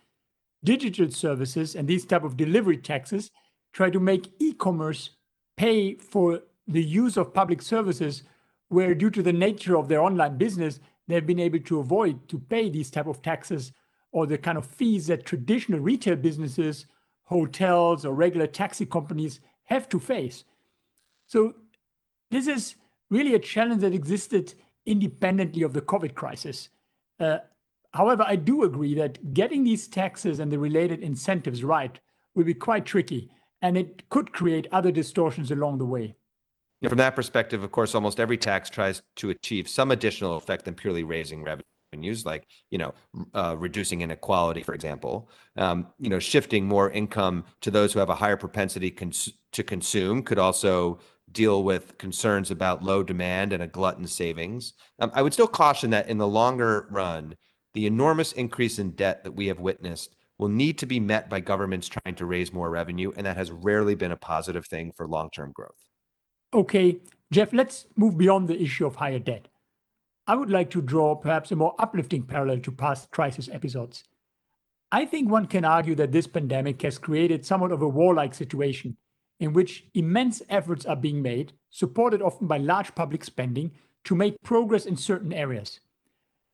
Digital 0.63 1.11
services 1.11 1.75
and 1.75 1.87
these 1.87 2.05
type 2.05 2.23
of 2.23 2.37
delivery 2.37 2.77
taxes 2.77 3.31
try 3.73 3.89
to 3.89 3.99
make 3.99 4.31
e-commerce 4.39 5.09
pay 5.57 5.95
for 5.95 6.41
the 6.67 6.83
use 6.83 7.17
of 7.17 7.33
public 7.33 7.61
services 7.61 8.23
where 8.69 8.95
due 8.95 9.09
to 9.09 9.21
the 9.21 9.33
nature 9.33 9.77
of 9.77 9.87
their 9.87 10.01
online 10.01 10.37
business 10.37 10.79
they've 11.07 11.27
been 11.27 11.39
able 11.39 11.59
to 11.59 11.79
avoid 11.79 12.27
to 12.27 12.39
pay 12.39 12.69
these 12.69 12.89
type 12.89 13.07
of 13.07 13.21
taxes 13.21 13.71
or 14.11 14.25
the 14.25 14.37
kind 14.37 14.57
of 14.57 14.65
fees 14.65 15.07
that 15.07 15.25
traditional 15.25 15.79
retail 15.79 16.15
businesses 16.15 16.87
hotels 17.23 18.05
or 18.05 18.13
regular 18.13 18.47
taxi 18.47 18.85
companies 18.85 19.39
have 19.65 19.87
to 19.87 19.99
face 19.99 20.43
so 21.27 21.53
this 22.31 22.47
is 22.47 22.75
really 23.09 23.35
a 23.35 23.39
challenge 23.39 23.81
that 23.81 23.93
existed 23.93 24.53
independently 24.85 25.63
of 25.63 25.73
the 25.73 25.81
COVID 25.81 26.15
crisis. 26.15 26.69
Uh, 27.19 27.39
however, 27.93 28.23
I 28.27 28.35
do 28.35 28.63
agree 28.63 28.93
that 28.95 29.33
getting 29.33 29.63
these 29.63 29.87
taxes 29.87 30.39
and 30.39 30.51
the 30.51 30.59
related 30.59 31.01
incentives 31.01 31.63
right 31.63 31.99
will 32.33 32.43
be 32.43 32.53
quite 32.53 32.85
tricky, 32.85 33.29
and 33.61 33.77
it 33.77 34.09
could 34.09 34.31
create 34.31 34.67
other 34.71 34.91
distortions 34.91 35.51
along 35.51 35.77
the 35.77 35.85
way. 35.85 36.15
From 36.87 36.97
that 36.99 37.15
perspective, 37.15 37.63
of 37.63 37.71
course, 37.71 37.95
almost 37.95 38.19
every 38.19 38.37
tax 38.37 38.69
tries 38.69 39.01
to 39.15 39.31
achieve 39.31 39.67
some 39.67 39.91
additional 39.91 40.35
effect 40.35 40.65
than 40.65 40.75
purely 40.75 41.03
raising 41.03 41.43
revenues, 41.43 42.25
like 42.25 42.45
you 42.69 42.77
know, 42.77 42.93
uh, 43.33 43.55
reducing 43.57 44.01
inequality, 44.01 44.61
for 44.61 44.75
example. 44.75 45.29
Um, 45.57 45.87
you 45.99 46.09
know, 46.09 46.19
shifting 46.19 46.67
more 46.67 46.91
income 46.91 47.45
to 47.61 47.71
those 47.71 47.93
who 47.93 47.99
have 47.99 48.09
a 48.09 48.15
higher 48.15 48.37
propensity 48.37 48.91
cons- 48.91 49.33
to 49.53 49.63
consume 49.63 50.21
could 50.21 50.37
also 50.37 50.99
deal 51.31 51.63
with 51.63 51.97
concerns 51.97 52.51
about 52.51 52.83
low 52.83 53.01
demand 53.01 53.51
and 53.51 53.63
a 53.63 53.67
glutton 53.67 54.05
savings. 54.05 54.73
Um, 54.99 55.11
I 55.15 55.21
would 55.21 55.33
still 55.33 55.47
caution 55.47 55.89
that 55.89 56.07
in 56.07 56.17
the 56.17 56.27
longer 56.27 56.87
run, 56.91 57.35
the 57.73 57.87
enormous 57.87 58.31
increase 58.33 58.79
in 58.79 58.91
debt 58.91 59.23
that 59.23 59.31
we 59.31 59.47
have 59.47 59.59
witnessed 59.59 60.15
will 60.37 60.49
need 60.49 60.77
to 60.79 60.85
be 60.85 60.99
met 60.99 61.29
by 61.29 61.39
governments 61.39 61.87
trying 61.87 62.15
to 62.15 62.25
raise 62.25 62.53
more 62.53 62.69
revenue, 62.69 63.11
and 63.15 63.25
that 63.25 63.37
has 63.37 63.51
rarely 63.51 63.95
been 63.95 64.11
a 64.11 64.17
positive 64.17 64.65
thing 64.65 64.91
for 64.95 65.07
long 65.07 65.29
term 65.29 65.51
growth. 65.53 65.85
Okay, 66.53 66.97
Jeff, 67.31 67.53
let's 67.53 67.85
move 67.95 68.17
beyond 68.17 68.47
the 68.47 68.61
issue 68.61 68.85
of 68.85 68.95
higher 68.95 69.19
debt. 69.19 69.47
I 70.27 70.35
would 70.35 70.49
like 70.49 70.69
to 70.71 70.81
draw 70.81 71.15
perhaps 71.15 71.51
a 71.51 71.55
more 71.55 71.75
uplifting 71.79 72.23
parallel 72.23 72.59
to 72.61 72.71
past 72.71 73.11
crisis 73.11 73.49
episodes. 73.51 74.03
I 74.91 75.05
think 75.05 75.29
one 75.29 75.45
can 75.45 75.65
argue 75.65 75.95
that 75.95 76.11
this 76.11 76.27
pandemic 76.27 76.81
has 76.81 76.97
created 76.97 77.45
somewhat 77.45 77.71
of 77.71 77.81
a 77.81 77.87
warlike 77.87 78.33
situation 78.33 78.97
in 79.39 79.53
which 79.53 79.85
immense 79.93 80.41
efforts 80.49 80.85
are 80.85 80.95
being 80.95 81.21
made, 81.21 81.53
supported 81.69 82.21
often 82.21 82.47
by 82.47 82.57
large 82.57 82.95
public 82.95 83.23
spending, 83.23 83.71
to 84.05 84.15
make 84.15 84.41
progress 84.43 84.85
in 84.85 84.95
certain 84.95 85.33
areas. 85.33 85.79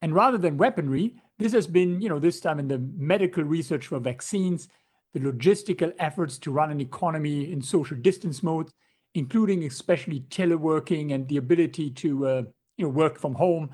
And 0.02 0.16
rather 0.16 0.38
than 0.38 0.58
weaponry, 0.58 1.16
this 1.38 1.54
has 1.54 1.68
been, 1.68 2.02
you 2.02 2.10
know, 2.10 2.20
this 2.20 2.40
time 2.40 2.60
in 2.60 2.68
the 2.68 2.80
medical 2.80 3.44
research 3.44 3.88
for 3.88 4.00
vaccines, 4.00 4.68
the 5.14 5.20
logistical 5.20 5.94
efforts 6.00 6.38
to 6.40 6.52
run 6.52 6.72
an 6.72 6.82
economy 6.82 7.52
in 7.52 7.62
social 7.62 7.98
distance 7.98 8.42
mode, 8.42 8.70
including 9.14 9.64
especially 9.64 10.22
teleworking 10.30 11.14
and 11.14 11.28
the 11.28 11.38
ability 11.38 11.92
to, 11.92 12.28
uh, 12.28 12.44
you 12.78 12.86
know, 12.86 12.90
work 12.90 13.20
from 13.20 13.36
home. 13.36 13.70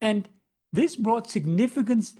And 0.00 0.28
this 0.72 0.96
brought 0.96 1.30
significant 1.30 2.12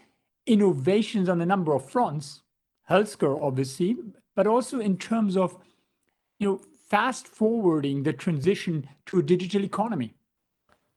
innovations 0.46 1.28
on 1.28 1.40
a 1.40 1.46
number 1.46 1.74
of 1.74 1.88
fronts, 1.88 2.42
healthcare, 2.88 3.40
obviously, 3.42 3.96
but 4.36 4.46
also 4.46 4.80
in 4.80 4.96
terms 4.98 5.36
of 5.36 5.58
you 6.38 6.48
know, 6.48 6.60
fast 6.88 7.26
forwarding 7.26 8.02
the 8.02 8.12
transition 8.12 8.88
to 9.06 9.18
a 9.18 9.22
digital 9.22 9.64
economy. 9.64 10.14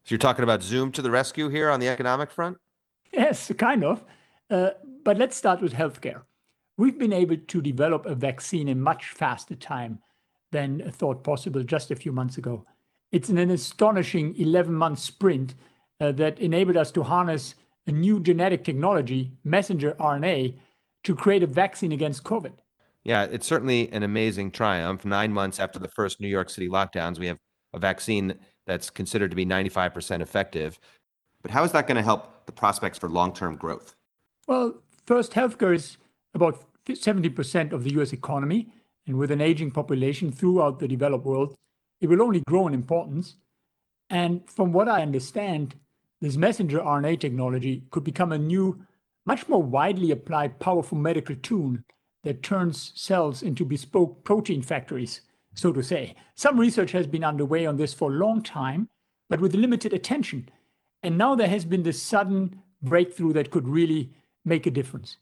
So 0.04 0.14
you're 0.14 0.20
talking 0.20 0.44
about 0.44 0.64
Zoom 0.64 0.92
to 0.94 1.02
the 1.02 1.12
rescue 1.12 1.50
here 1.50 1.70
on 1.70 1.80
the 1.80 1.88
economic 1.88 2.32
front? 2.32 2.58
Yes, 3.14 3.52
kind 3.58 3.84
of. 3.84 4.04
Uh, 4.50 4.72
but 5.04 5.18
let's 5.18 5.36
start 5.36 5.62
with 5.62 5.74
healthcare. 5.74 6.22
We've 6.78 6.98
been 6.98 7.14
able 7.14 7.38
to 7.38 7.62
develop 7.62 8.06
a 8.06 8.16
vaccine 8.16 8.68
in 8.68 8.82
much 8.82 9.10
faster 9.10 9.56
time 9.56 10.00
than 10.52 10.92
thought 10.92 11.24
possible 11.24 11.64
just 11.64 11.92
a 11.92 11.96
few 11.96 12.12
months 12.12 12.38
ago. 12.38 12.66
It's 13.12 13.30
an 13.30 13.38
astonishing 13.38 14.36
11 14.38 14.74
month 14.74 15.00
sprint 15.00 15.56
uh, 16.00 16.12
that 16.14 16.40
enabled 16.40 16.78
us 16.78 16.92
to 16.92 17.04
harness 17.04 17.56
a 17.88 17.92
new 17.92 18.20
genetic 18.20 18.64
technology, 18.64 19.32
messenger 19.44 19.96
RNA, 20.00 20.58
to 21.04 21.16
create 21.16 21.44
a 21.44 21.48
vaccine 21.48 21.92
against 21.92 22.24
COVID. 22.24 22.54
Yeah, 23.04 23.24
it's 23.24 23.48
certainly 23.48 23.92
an 23.92 24.04
amazing 24.04 24.52
triumph. 24.52 25.04
Nine 25.04 25.34
months 25.34 25.60
after 25.60 25.80
the 25.80 25.88
first 25.88 26.22
New 26.22 26.28
York 26.28 26.50
City 26.50 26.70
lockdowns, 26.70 27.20
we 27.20 27.28
have 27.28 27.38
a 27.74 27.80
vaccine 27.80 28.36
that's 28.66 28.90
considered 28.90 29.32
to 29.32 29.36
be 29.36 29.46
95% 29.46 30.22
effective. 30.22 30.80
But 31.42 31.52
how 31.52 31.64
is 31.64 31.72
that 31.72 31.88
going 31.88 31.98
to 31.98 32.04
help 32.04 32.46
the 32.46 32.52
prospects 32.52 32.98
for 32.98 33.10
long 33.10 33.34
term 33.34 33.56
growth? 33.56 33.96
Well, 34.48 34.82
first, 35.06 35.34
healthcare 35.34 35.76
is 35.76 35.98
about 36.34 36.64
70% 36.86 37.72
of 37.72 37.84
the 37.84 38.00
US 38.00 38.14
economy. 38.14 38.68
And 39.08 39.18
with 39.18 39.32
an 39.32 39.42
aging 39.42 39.72
population 39.72 40.32
throughout 40.32 40.80
the 40.80 40.88
developed 40.88 41.26
world, 41.26 41.56
it 42.00 42.08
will 42.08 42.22
only 42.22 42.42
grow 42.48 42.68
in 42.68 42.74
importance. 42.74 43.36
And 44.10 44.48
from 44.50 44.72
what 44.72 44.88
I 44.88 45.02
understand, 45.02 45.76
this 46.20 46.38
messenger 46.38 46.80
RNA 46.80 47.20
technology 47.20 47.84
could 47.90 48.04
become 48.04 48.32
a 48.32 48.38
new, 48.38 48.86
much 49.26 49.50
more 49.50 49.62
widely 49.62 50.12
applied, 50.12 50.60
powerful 50.60 50.98
medical 50.98 51.36
tool 51.36 51.78
that 52.24 52.44
turns 52.44 52.92
cells 52.96 53.42
into 53.42 53.66
bespoke 53.66 54.24
protein 54.24 54.62
factories, 54.62 55.22
so 55.54 55.72
to 55.74 55.84
say. 55.84 56.16
Some 56.36 56.60
research 56.60 56.92
has 56.92 57.08
been 57.08 57.24
underway 57.24 57.66
on 57.66 57.78
this 57.78 57.94
for 57.94 58.12
a 58.12 58.16
long 58.16 58.42
time, 58.42 58.90
but 59.30 59.40
with 59.40 59.56
limited 59.56 59.94
attention. 59.94 60.50
And 61.04 61.18
now 61.18 61.36
there 61.36 61.48
has 61.48 61.66
been 61.66 61.84
this 61.84 62.02
sudden 62.02 62.62
breakthrough 62.82 63.34
that 63.34 63.52
could 63.52 63.68
really 63.68 64.12
make 64.46 64.66
a 64.66 64.72
difference. 64.72 65.18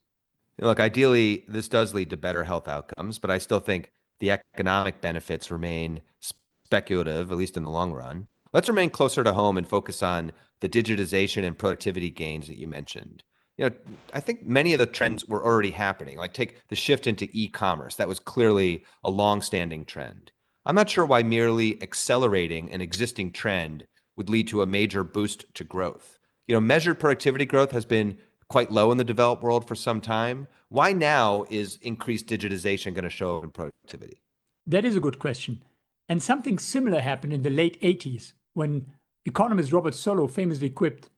Look, 0.60 0.80
ideally, 0.80 1.46
this 1.48 1.68
does 1.68 1.94
lead 1.94 2.10
to 2.10 2.18
better 2.18 2.44
health 2.44 2.68
outcomes, 2.68 3.18
but 3.18 3.32
I 3.32 3.38
still 3.38 3.60
think 3.60 3.92
the 4.20 4.32
economic 4.32 5.00
benefits 5.00 5.52
remain 5.52 6.02
speculative, 6.20 7.32
at 7.32 7.38
least 7.38 7.56
in 7.56 7.64
the 7.64 7.70
long 7.70 7.94
run. 7.94 8.28
Let's 8.52 8.68
remain 8.68 8.90
closer 8.90 9.24
to 9.24 9.34
home 9.34 9.58
and 9.58 9.68
focus 9.68 10.04
on 10.04 10.32
the 10.60 10.68
digitization 10.68 11.46
and 11.46 11.58
productivity 11.58 12.10
gains 12.10 12.48
that 12.48 12.58
you 12.58 12.68
mentioned 12.68 13.24
you 13.60 13.66
know, 13.66 13.76
I 14.14 14.22
think 14.22 14.48
many 14.48 14.72
of 14.72 14.80
the 14.80 14.86
trends 14.86 15.26
were 15.26 15.44
already 15.44 15.72
happening. 15.72 16.18
Like 16.18 16.34
take 16.34 16.66
the 16.70 16.78
shift 16.78 17.08
into 17.08 17.28
e-commerce. 17.34 17.96
That 17.96 18.08
was 18.08 18.18
clearly 18.18 18.86
a 19.04 19.10
long-standing 19.10 19.84
trend. 19.84 20.32
I'm 20.66 20.76
not 20.76 20.90
sure 20.90 21.06
why 21.06 21.24
merely 21.24 21.82
accelerating 21.84 22.72
an 22.72 22.80
existing 22.80 23.34
trend 23.34 23.84
would 24.16 24.30
lead 24.30 24.48
to 24.48 24.62
a 24.62 24.66
major 24.66 25.04
boost 25.04 25.44
to 25.56 25.66
growth. 25.66 26.20
You 26.48 26.56
know, 26.56 26.62
measured 26.62 27.00
productivity 27.00 27.46
growth 27.46 27.72
has 27.72 27.84
been 27.84 28.18
quite 28.48 28.72
low 28.72 28.94
in 28.94 28.98
the 28.98 29.04
developed 29.04 29.44
world 29.44 29.68
for 29.68 29.76
some 29.76 30.00
time. 30.00 30.48
Why 30.70 30.94
now 30.94 31.46
is 31.50 31.80
increased 31.82 32.28
digitization 32.28 32.94
going 32.94 33.04
to 33.04 33.10
show 33.10 33.40
up 33.40 33.44
in 33.44 33.52
productivity? 33.52 34.22
That 34.68 34.86
is 34.86 34.96
a 34.96 35.02
good 35.02 35.20
question. 35.20 35.62
And 36.08 36.24
something 36.24 36.60
similar 36.60 37.02
happened 37.02 37.34
in 37.34 37.42
the 37.42 37.50
late 37.50 37.80
80s 37.82 38.32
when 38.54 38.86
economist 39.26 39.74
Robert 39.74 39.96
Solow 39.96 40.32
famously 40.32 40.70
quipped 40.70 41.10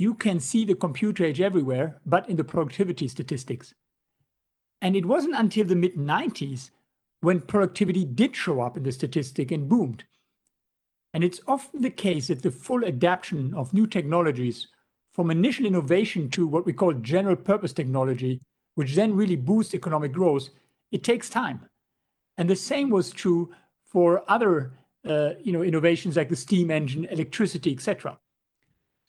you 0.00 0.14
can 0.14 0.40
see 0.40 0.64
the 0.64 0.74
computer 0.74 1.26
age 1.26 1.42
everywhere, 1.42 2.00
but 2.06 2.26
in 2.30 2.36
the 2.36 2.42
productivity 2.42 3.06
statistics. 3.06 3.74
And 4.80 4.96
it 4.96 5.04
wasn't 5.04 5.36
until 5.36 5.66
the 5.66 5.76
mid 5.76 5.96
90s 5.96 6.70
when 7.20 7.42
productivity 7.42 8.06
did 8.06 8.34
show 8.34 8.62
up 8.62 8.78
in 8.78 8.82
the 8.82 8.92
statistic 8.92 9.50
and 9.52 9.68
boomed. 9.68 10.04
And 11.12 11.22
it's 11.22 11.42
often 11.46 11.82
the 11.82 11.90
case 11.90 12.28
that 12.28 12.40
the 12.40 12.50
full 12.50 12.82
adaptation 12.82 13.52
of 13.52 13.74
new 13.74 13.86
technologies 13.86 14.68
from 15.12 15.30
initial 15.30 15.66
innovation 15.66 16.30
to 16.30 16.46
what 16.46 16.64
we 16.64 16.72
call 16.72 16.94
general 16.94 17.36
purpose 17.36 17.74
technology, 17.74 18.40
which 18.76 18.94
then 18.94 19.14
really 19.14 19.36
boosts 19.36 19.74
economic 19.74 20.12
growth, 20.12 20.48
it 20.92 21.04
takes 21.04 21.28
time. 21.28 21.68
And 22.38 22.48
the 22.48 22.56
same 22.56 22.88
was 22.88 23.10
true 23.10 23.52
for 23.84 24.24
other 24.28 24.72
uh, 25.06 25.30
you 25.42 25.52
know, 25.52 25.62
innovations 25.62 26.16
like 26.16 26.30
the 26.30 26.36
steam 26.36 26.70
engine, 26.70 27.04
electricity, 27.06 27.72
etc. 27.72 28.18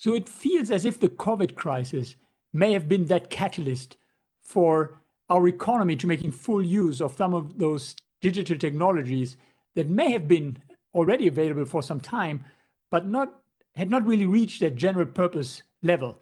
So 0.02 0.16
it 0.16 0.28
feels 0.28 0.72
as 0.72 0.84
if 0.84 1.00
the 1.00 1.10
COVID 1.10 1.54
crisis 1.54 2.16
may 2.54 2.74
have 2.74 2.90
been 2.90 3.06
that 3.06 3.30
catalyst 3.30 3.98
for 4.42 5.00
our 5.30 5.48
economy 5.48 5.96
to 5.98 6.08
making 6.08 6.32
full 6.32 6.66
use 6.66 7.02
of 7.02 7.16
some 7.16 7.36
of 7.36 7.60
those 7.60 7.96
digital 8.20 8.58
technologies 8.58 9.38
that 9.76 9.90
may 9.90 10.12
have 10.12 10.28
been 10.28 10.58
already 10.96 11.28
available 11.28 11.66
for 11.66 11.84
some 11.84 12.00
time, 12.00 12.44
but 12.90 13.08
not 13.08 13.42
had 13.76 13.92
not 13.92 14.04
really 14.08 14.26
reached 14.26 14.62
that 14.62 14.76
general 14.76 15.06
purpose 15.06 15.62
level. 15.84 16.18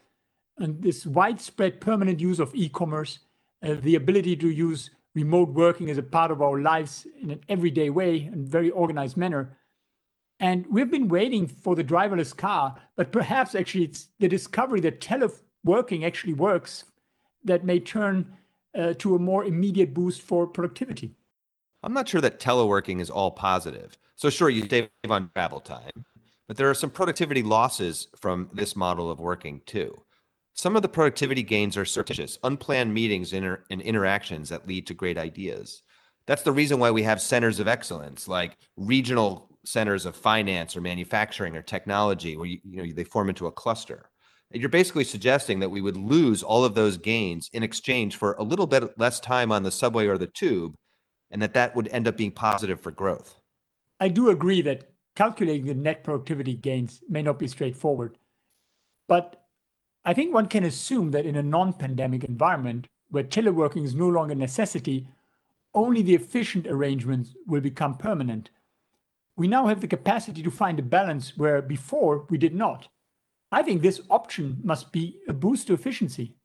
And 0.58 0.84
this 0.84 1.06
widespread 1.06 1.80
permanent 1.80 2.20
use 2.20 2.40
of 2.42 2.54
e-commerce, 2.54 3.20
uh, 3.64 3.76
the 3.82 3.96
ability 3.96 4.36
to 4.36 4.50
use 4.50 4.90
remote 5.16 5.52
working 5.52 5.90
as 5.90 5.98
a 5.98 6.04
part 6.04 6.32
of 6.32 6.42
our 6.42 6.60
lives 6.60 7.08
in 7.22 7.32
an 7.32 7.40
everyday 7.48 7.90
way 7.90 8.24
and 8.24 8.46
very 8.46 8.72
organized 8.72 9.16
manner, 9.16 9.58
and 10.40 10.66
we've 10.68 10.90
been 10.90 11.08
waiting 11.08 11.48
for 11.48 11.76
the 11.76 11.84
driverless 11.84 12.36
car, 12.36 12.76
but 12.96 13.12
perhaps 13.12 13.56
actually 13.56 13.84
it's 13.86 14.10
the 14.20 14.28
discovery 14.28 14.80
that 14.82 15.02
teleworking 15.02 16.06
actually 16.06 16.34
works 16.34 16.86
that 17.44 17.66
may 17.66 17.80
turn 17.80 18.38
uh, 18.78 18.94
to 19.00 19.16
a 19.16 19.20
more 19.20 19.46
immediate 19.46 19.94
boost 19.94 20.22
for 20.22 20.48
productivity. 20.48 21.16
I'm 21.84 21.94
not 21.94 22.08
sure 22.08 22.22
that 22.22 22.40
teleworking 22.40 23.00
is 23.00 23.10
all 23.10 23.32
positive. 23.32 23.98
So, 24.16 24.30
sure, 24.30 24.50
you 24.50 24.68
save 24.70 24.90
on 25.10 25.30
travel 25.34 25.62
time, 25.62 26.06
but 26.48 26.58
there 26.58 26.70
are 26.70 26.76
some 26.76 26.90
productivity 26.90 27.42
losses 27.42 28.08
from 28.18 28.50
this 28.54 28.76
model 28.76 29.10
of 29.10 29.20
working 29.20 29.62
too. 29.66 30.02
Some 30.54 30.76
of 30.76 30.82
the 30.82 30.90
productivity 30.90 31.42
gains 31.42 31.78
are 31.78 31.86
surreptitious, 31.86 32.38
unplanned 32.44 32.94
meetings 32.94 33.32
and 33.32 33.58
interactions 33.70 34.50
that 34.50 34.68
lead 34.68 34.88
to 34.88 34.94
great 34.94 35.18
ideas. 35.18 35.84
That's 36.26 36.44
the 36.44 36.52
reason 36.52 36.80
why 36.80 36.92
we 36.92 37.02
have 37.04 37.22
centers 37.22 37.62
of 37.62 37.68
excellence 37.70 38.28
like 38.28 38.58
regional 38.76 39.49
centers 39.70 40.06
of 40.06 40.16
finance 40.16 40.76
or 40.76 40.82
manufacturing 40.82 41.56
or 41.56 41.62
technology 41.62 42.38
where 42.38 42.48
you, 42.48 42.60
you 42.64 42.78
know 42.84 42.94
they 42.94 43.04
form 43.04 43.30
into 43.30 43.48
a 43.48 43.52
cluster 43.52 44.10
you're 44.52 44.70
basically 44.70 45.04
suggesting 45.04 45.60
that 45.60 45.70
we 45.70 45.82
would 45.82 45.98
lose 45.98 46.42
all 46.42 46.66
of 46.66 46.74
those 46.74 46.98
gains 46.98 47.50
in 47.54 47.62
exchange 47.62 48.16
for 48.16 48.34
a 48.34 48.44
little 48.44 48.66
bit 48.66 48.98
less 48.98 49.20
time 49.20 49.52
on 49.52 49.64
the 49.64 49.72
subway 49.72 50.08
or 50.08 50.18
the 50.18 50.28
tube 50.28 50.74
and 51.32 51.42
that 51.42 51.54
that 51.54 51.76
would 51.76 51.88
end 51.90 52.08
up 52.08 52.18
being 52.18 52.32
positive 52.32 52.82
for 52.82 52.92
growth 52.92 53.40
i 54.00 54.08
do 54.08 54.30
agree 54.30 54.62
that 54.62 54.90
calculating 55.16 55.66
the 55.68 55.76
net 55.76 56.04
productivity 56.04 56.56
gains 56.56 57.02
may 57.10 57.22
not 57.22 57.40
be 57.40 57.48
straightforward 57.48 58.18
But 59.08 59.44
I 60.06 60.14
think 60.14 60.34
one 60.34 60.48
can 60.48 60.64
assume 60.64 61.12
that 61.12 61.26
in 61.26 61.36
a 61.36 61.44
non 61.44 61.74
pandemic 61.74 62.24
environment 62.24 62.88
where 63.10 63.24
teleworking 63.24 63.84
is 63.84 63.96
no 63.96 64.08
longer 64.08 64.34
a 64.34 64.36
necessity, 64.36 65.08
only 65.74 66.02
the 66.02 66.16
efficient 66.16 66.68
arrangements 66.68 67.36
will 67.48 67.62
become 67.62 67.98
permanent. 67.98 68.52
We 69.40 69.48
now 69.48 69.68
have 69.68 69.80
the 69.80 69.88
capacity 69.88 70.44
to 70.44 70.52
find 70.52 70.78
a 70.80 70.84
balance 70.84 71.38
where 71.38 71.62
before 71.62 72.28
we 72.30 72.38
did 72.38 72.54
not. 72.54 72.90
I 73.54 73.64
think 73.64 73.82
this 73.82 74.02
option 74.10 74.60
must 74.66 74.92
be 74.92 75.22
a 75.30 75.34
boost 75.34 75.68
to 75.68 75.74
efficiency. 75.74 76.36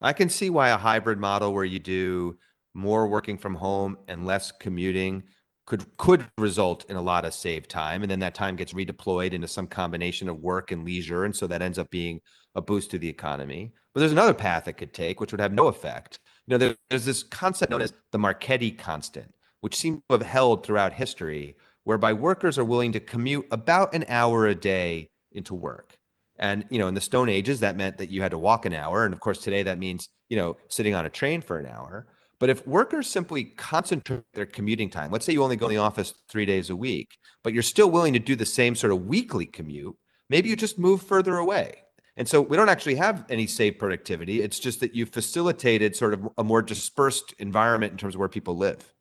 I 0.00 0.12
can 0.12 0.28
see 0.28 0.50
why 0.50 0.70
a 0.70 0.76
hybrid 0.76 1.20
model 1.20 1.54
where 1.54 1.64
you 1.64 1.78
do 1.78 2.36
more 2.74 3.06
working 3.06 3.38
from 3.38 3.54
home 3.54 3.96
and 4.08 4.26
less 4.26 4.50
commuting 4.50 5.22
could 5.66 5.86
could 5.98 6.26
result 6.36 6.84
in 6.90 6.96
a 6.96 7.00
lot 7.00 7.24
of 7.24 7.32
saved 7.32 7.70
time 7.70 8.02
and 8.02 8.10
then 8.10 8.18
that 8.18 8.34
time 8.34 8.56
gets 8.56 8.72
redeployed 8.72 9.32
into 9.32 9.46
some 9.46 9.68
combination 9.68 10.28
of 10.28 10.40
work 10.40 10.72
and 10.72 10.84
leisure 10.84 11.24
and 11.24 11.36
so 11.36 11.46
that 11.46 11.62
ends 11.62 11.78
up 11.78 11.88
being 11.90 12.20
a 12.56 12.60
boost 12.60 12.90
to 12.90 12.98
the 12.98 13.08
economy 13.08 13.72
but 13.94 14.00
there's 14.00 14.10
another 14.10 14.34
path 14.34 14.66
it 14.66 14.72
could 14.72 14.92
take 14.92 15.20
which 15.20 15.30
would 15.30 15.40
have 15.40 15.52
no 15.52 15.68
effect 15.68 16.18
you 16.46 16.52
know 16.52 16.58
there, 16.58 16.74
there's 16.90 17.04
this 17.04 17.22
concept 17.22 17.70
known 17.70 17.82
as 17.82 17.92
the 18.10 18.18
marchetti 18.18 18.72
constant 18.72 19.32
which 19.60 19.76
seems 19.76 20.00
to 20.08 20.18
have 20.18 20.26
held 20.26 20.66
throughout 20.66 20.92
history 20.92 21.54
whereby 21.84 22.12
workers 22.12 22.58
are 22.58 22.64
willing 22.64 22.92
to 22.92 23.00
commute 23.00 23.46
about 23.50 23.94
an 23.94 24.04
hour 24.08 24.46
a 24.46 24.54
day 24.54 25.08
into 25.32 25.54
work 25.54 25.96
and 26.38 26.64
you 26.70 26.78
know 26.78 26.88
in 26.88 26.94
the 26.94 27.00
stone 27.00 27.28
ages 27.28 27.60
that 27.60 27.76
meant 27.76 27.98
that 27.98 28.10
you 28.10 28.22
had 28.22 28.30
to 28.30 28.38
walk 28.38 28.66
an 28.66 28.74
hour 28.74 29.04
and 29.04 29.14
of 29.14 29.20
course 29.20 29.38
today 29.38 29.62
that 29.62 29.78
means 29.78 30.08
you 30.28 30.36
know 30.36 30.56
sitting 30.68 30.94
on 30.94 31.06
a 31.06 31.10
train 31.10 31.40
for 31.40 31.58
an 31.58 31.66
hour 31.66 32.06
but 32.42 32.50
if 32.50 32.66
workers 32.66 33.06
simply 33.06 33.44
concentrate 33.44 34.24
their 34.34 34.46
commuting 34.46 34.90
time, 34.90 35.12
let's 35.12 35.24
say 35.24 35.32
you 35.32 35.44
only 35.44 35.54
go 35.54 35.66
in 35.66 35.70
the 35.70 35.80
office 35.80 36.12
three 36.28 36.44
days 36.44 36.70
a 36.70 36.74
week, 36.74 37.16
but 37.44 37.52
you're 37.52 37.62
still 37.62 37.88
willing 37.88 38.14
to 38.14 38.18
do 38.18 38.34
the 38.34 38.44
same 38.44 38.74
sort 38.74 38.92
of 38.92 39.06
weekly 39.06 39.46
commute, 39.46 39.94
maybe 40.28 40.48
you 40.48 40.56
just 40.56 40.76
move 40.76 41.02
further 41.04 41.36
away. 41.36 41.84
And 42.16 42.26
so 42.26 42.40
we 42.40 42.56
don't 42.56 42.68
actually 42.68 42.96
have 42.96 43.24
any 43.30 43.46
saved 43.46 43.78
productivity. 43.78 44.42
It's 44.42 44.58
just 44.58 44.80
that 44.80 44.92
you 44.92 45.06
facilitated 45.06 45.94
sort 45.94 46.14
of 46.14 46.28
a 46.36 46.42
more 46.42 46.62
dispersed 46.62 47.32
environment 47.38 47.92
in 47.92 47.98
terms 47.98 48.16
of 48.16 48.18
where 48.18 48.28
people 48.28 48.56
live. 48.56 48.92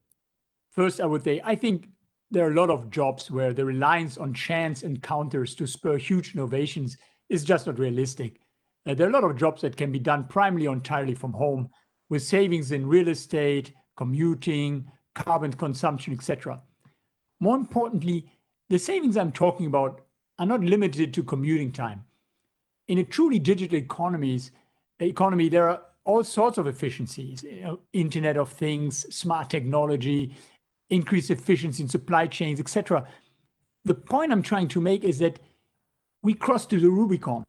First, 0.69 1.01
I 1.01 1.07
would 1.07 1.23
say, 1.23 1.41
I 1.43 1.55
think 1.55 1.87
there 2.31 2.47
are 2.47 2.51
a 2.51 2.55
lot 2.55 2.69
of 2.69 2.89
jobs 2.89 3.29
where 3.29 3.53
the 3.53 3.65
reliance 3.65 4.17
on 4.17 4.33
chance 4.33 4.83
encounters 4.83 5.53
to 5.55 5.67
spur 5.67 5.97
huge 5.97 6.33
innovations 6.33 6.97
is 7.29 7.43
just 7.43 7.67
not 7.67 7.77
realistic. 7.77 8.39
Uh, 8.87 8.93
there 8.93 9.05
are 9.05 9.09
a 9.09 9.13
lot 9.13 9.25
of 9.25 9.37
jobs 9.37 9.61
that 9.61 9.75
can 9.75 9.91
be 9.91 9.99
done 9.99 10.23
primarily 10.23 10.65
or 10.65 10.73
entirely 10.73 11.13
from 11.13 11.33
home 11.33 11.69
with 12.09 12.23
savings 12.23 12.71
in 12.71 12.87
real 12.87 13.09
estate, 13.09 13.73
commuting, 13.97 14.89
carbon 15.13 15.51
consumption, 15.51 16.13
etc. 16.13 16.59
More 17.41 17.57
importantly, 17.57 18.31
the 18.69 18.79
savings 18.79 19.17
I'm 19.17 19.33
talking 19.33 19.65
about 19.65 20.01
are 20.39 20.45
not 20.45 20.61
limited 20.61 21.13
to 21.13 21.23
commuting 21.23 21.71
time. 21.71 22.03
In 22.87 22.99
a 22.99 23.03
truly 23.03 23.39
digital 23.39 23.77
economies, 23.77 24.51
economy, 24.99 25.49
there 25.49 25.69
are 25.69 25.81
all 26.05 26.23
sorts 26.23 26.57
of 26.57 26.67
efficiencies, 26.67 27.43
you 27.43 27.61
know, 27.61 27.79
Internet 27.93 28.37
of 28.37 28.49
Things, 28.49 29.13
smart 29.13 29.49
technology, 29.49 30.35
increased 30.91 31.31
efficiency 31.31 31.81
in 31.81 31.89
supply 31.89 32.27
chains, 32.27 32.59
etc. 32.59 33.07
The 33.85 33.95
point 33.95 34.31
I'm 34.31 34.43
trying 34.43 34.67
to 34.69 34.81
make 34.81 35.03
is 35.03 35.17
that 35.19 35.39
we 36.21 36.35
crossed 36.35 36.69
to 36.69 36.79
the 36.79 36.89
Rubicon. 36.89 37.43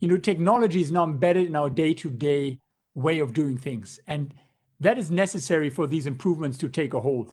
You 0.00 0.08
know, 0.08 0.18
technology 0.18 0.82
is 0.82 0.92
now 0.92 1.04
embedded 1.04 1.46
in 1.46 1.56
our 1.56 1.70
day-to-day 1.70 2.58
way 2.94 3.20
of 3.20 3.32
doing 3.32 3.56
things. 3.56 3.98
And 4.06 4.34
that 4.80 4.98
is 4.98 5.10
necessary 5.10 5.70
for 5.70 5.86
these 5.86 6.06
improvements 6.06 6.58
to 6.58 6.68
take 6.68 6.92
a 6.92 7.00
hold. 7.00 7.32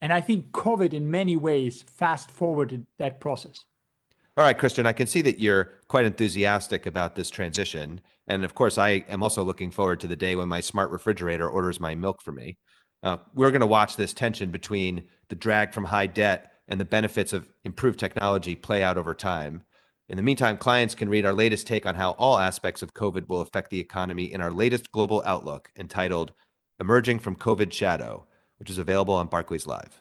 And 0.00 0.12
I 0.12 0.20
think 0.20 0.52
COVID, 0.52 0.92
in 0.92 1.10
many 1.10 1.36
ways, 1.36 1.82
fast 1.82 2.30
forwarded 2.30 2.86
that 2.98 3.18
process. 3.18 3.64
All 4.36 4.44
right, 4.44 4.56
Christian, 4.56 4.86
I 4.86 4.92
can 4.92 5.06
see 5.06 5.22
that 5.22 5.40
you're 5.40 5.72
quite 5.88 6.04
enthusiastic 6.04 6.84
about 6.84 7.14
this 7.14 7.30
transition. 7.30 8.00
And 8.28 8.44
of 8.44 8.54
course, 8.54 8.76
I 8.76 9.04
am 9.08 9.22
also 9.22 9.42
looking 9.42 9.70
forward 9.70 9.98
to 10.00 10.06
the 10.06 10.16
day 10.16 10.36
when 10.36 10.48
my 10.48 10.60
smart 10.60 10.90
refrigerator 10.90 11.48
orders 11.48 11.80
my 11.80 11.94
milk 11.94 12.20
for 12.20 12.32
me. 12.32 12.58
Uh, 13.06 13.18
we're 13.34 13.52
going 13.52 13.60
to 13.60 13.66
watch 13.68 13.94
this 13.94 14.12
tension 14.12 14.50
between 14.50 15.04
the 15.28 15.36
drag 15.36 15.72
from 15.72 15.84
high 15.84 16.08
debt 16.08 16.50
and 16.66 16.80
the 16.80 16.84
benefits 16.84 17.32
of 17.32 17.48
improved 17.62 18.00
technology 18.00 18.56
play 18.56 18.82
out 18.82 18.98
over 18.98 19.14
time. 19.14 19.62
In 20.08 20.16
the 20.16 20.24
meantime, 20.24 20.56
clients 20.56 20.96
can 20.96 21.08
read 21.08 21.24
our 21.24 21.32
latest 21.32 21.68
take 21.68 21.86
on 21.86 21.94
how 21.94 22.16
all 22.18 22.36
aspects 22.36 22.82
of 22.82 22.94
COVID 22.94 23.28
will 23.28 23.42
affect 23.42 23.70
the 23.70 23.78
economy 23.78 24.24
in 24.24 24.40
our 24.40 24.50
latest 24.50 24.90
global 24.90 25.22
outlook 25.24 25.70
entitled 25.78 26.32
Emerging 26.80 27.20
from 27.20 27.36
COVID 27.36 27.72
Shadow, 27.72 28.26
which 28.58 28.70
is 28.70 28.78
available 28.78 29.14
on 29.14 29.28
Barclays 29.28 29.68
Live. 29.68 30.00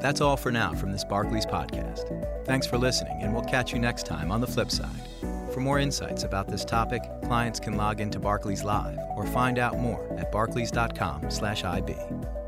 That's 0.00 0.20
all 0.20 0.36
for 0.36 0.52
now 0.52 0.74
from 0.74 0.92
this 0.92 1.02
Barclays 1.02 1.44
podcast. 1.44 2.44
Thanks 2.46 2.68
for 2.68 2.78
listening, 2.78 3.18
and 3.20 3.34
we'll 3.34 3.42
catch 3.42 3.72
you 3.72 3.80
next 3.80 4.06
time 4.06 4.30
on 4.30 4.40
the 4.40 4.46
flip 4.46 4.70
side. 4.70 5.41
For 5.52 5.60
more 5.60 5.78
insights 5.78 6.24
about 6.24 6.48
this 6.48 6.64
topic, 6.64 7.02
clients 7.24 7.60
can 7.60 7.76
log 7.76 8.00
into 8.00 8.18
Barclays 8.18 8.64
Live 8.64 8.98
or 9.16 9.26
find 9.26 9.58
out 9.58 9.78
more 9.78 10.00
at 10.18 10.32
barclays.com/ib. 10.32 12.41